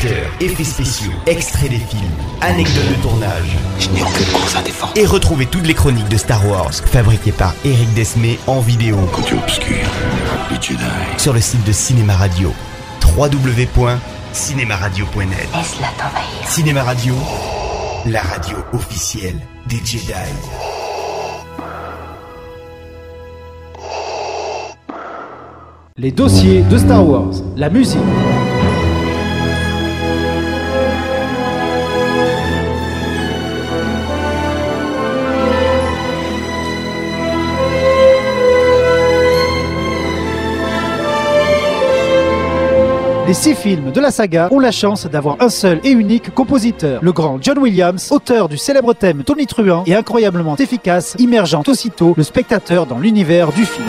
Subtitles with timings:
[0.00, 2.00] acteurs, effets spéciaux, extraits des films,
[2.40, 3.56] anecdotes de tournage.
[3.78, 4.92] Je n'ai aucune cause à défendre.
[4.96, 9.34] Et retrouvez toutes les chroniques de Star Wars fabriquées par Eric Desmé en vidéo Côté
[9.34, 9.76] obscur,
[10.50, 10.78] les Jedi.
[11.18, 12.52] sur le site de Cinéma Radio.
[13.16, 16.48] www.cinemaradio.net Laisse-la t'envahir.
[16.48, 17.14] Cinéma Radio,
[18.06, 20.12] la radio officielle des Jedi.
[25.98, 27.98] Les dossiers de Star Wars, la musique.
[43.30, 46.98] Les six films de la saga ont la chance d'avoir un seul et unique compositeur,
[47.00, 52.12] le grand John Williams, auteur du célèbre thème Tony Truant et incroyablement efficace, immergeant aussitôt
[52.16, 53.86] le spectateur dans l'univers du film.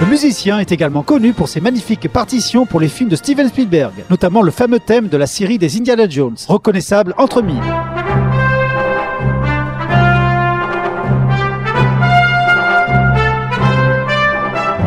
[0.00, 3.92] Le musicien est également connu pour ses magnifiques partitions pour les films de Steven Spielberg,
[4.10, 7.62] notamment le fameux thème de la série des Indiana Jones, reconnaissable entre mille.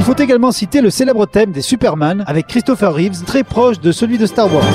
[0.04, 3.94] Il faut également citer le célèbre thème des Superman avec Christopher Reeves, très proche de
[3.94, 4.66] celui de Star Wars.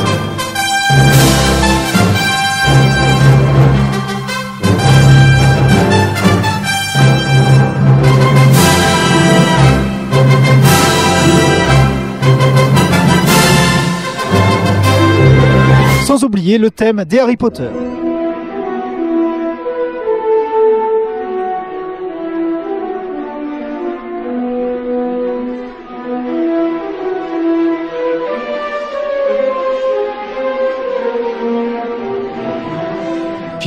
[16.06, 17.68] Sans oublier le thème des Harry Potter.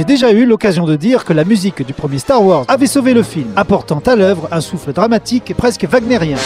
[0.01, 3.13] J'ai déjà eu l'occasion de dire que la musique du premier Star Wars avait sauvé
[3.13, 6.38] le film, apportant à l'œuvre un souffle dramatique presque wagnérien.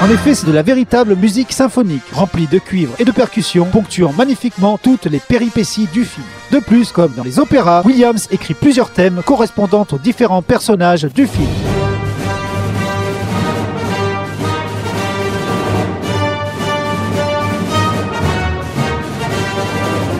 [0.00, 4.12] En effet, c'est de la véritable musique symphonique, remplie de cuivre et de percussions, ponctuant
[4.16, 6.24] magnifiquement toutes les péripéties du film.
[6.52, 11.26] De plus, comme dans les opéras, Williams écrit plusieurs thèmes correspondant aux différents personnages du
[11.26, 11.48] film.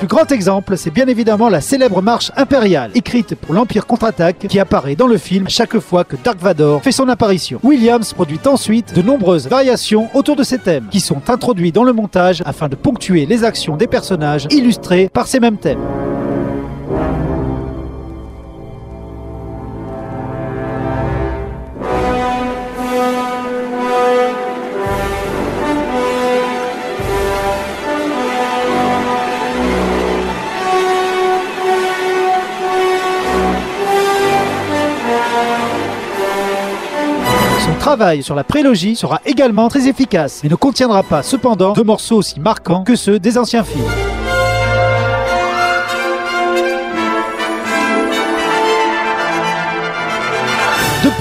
[0.03, 4.59] Plus grand exemple, c'est bien évidemment la célèbre marche impériale, écrite pour l'Empire contre-attaque, qui
[4.59, 7.61] apparaît dans le film chaque fois que Dark Vador fait son apparition.
[7.63, 11.93] Williams produit ensuite de nombreuses variations autour de ces thèmes, qui sont introduits dans le
[11.93, 15.79] montage afin de ponctuer les actions des personnages illustrés par ces mêmes thèmes.
[37.83, 42.19] Travail sur la prélogie sera également très efficace, mais ne contiendra pas cependant de morceaux
[42.19, 44.12] aussi marquants que ceux des anciens films.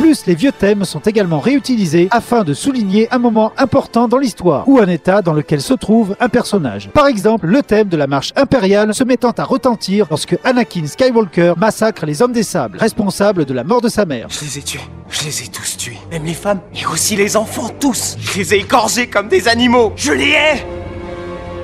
[0.01, 4.67] Plus, les vieux thèmes sont également réutilisés afin de souligner un moment important dans l'histoire
[4.67, 6.89] ou un état dans lequel se trouve un personnage.
[6.89, 11.53] Par exemple, le thème de la marche impériale se mettant à retentir lorsque Anakin Skywalker
[11.55, 14.25] massacre les hommes des sables, responsables de la mort de sa mère.
[14.29, 14.79] Je les ai tués.
[15.07, 15.99] Je les ai tous tués.
[16.09, 16.61] Même les femmes.
[16.73, 18.17] Et aussi les enfants, tous.
[18.19, 19.93] Je les ai égorgés comme des animaux.
[19.95, 20.65] Je les hais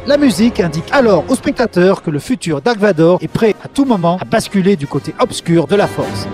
[0.05, 3.85] La musique indique alors au spectateur que le futur Dark Vador est prêt à tout
[3.85, 6.27] moment à basculer du côté obscur de la force.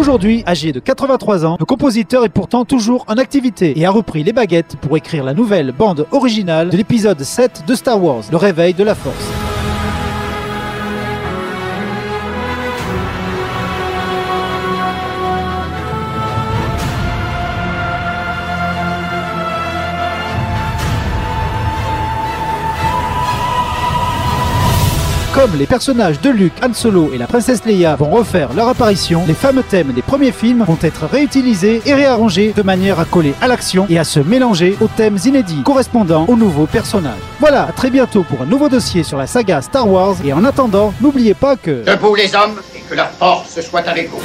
[0.00, 4.24] Aujourd'hui, âgé de 83 ans, le compositeur est pourtant toujours en activité et a repris
[4.24, 8.38] les baguettes pour écrire la nouvelle bande originale de l'épisode 7 de Star Wars, Le
[8.38, 9.39] réveil de la force.
[25.32, 29.22] Comme les personnages de Luke, Han Solo et la princesse Leia vont refaire leur apparition,
[29.28, 33.34] les fameux thèmes des premiers films vont être réutilisés et réarrangés de manière à coller
[33.40, 37.20] à l'action et à se mélanger aux thèmes inédits correspondant aux nouveaux personnages.
[37.38, 40.44] Voilà, à très bientôt pour un nouveau dossier sur la saga Star Wars et en
[40.44, 41.84] attendant, n'oubliez pas que...
[41.84, 44.22] Debout les hommes et que la force soit avec vous.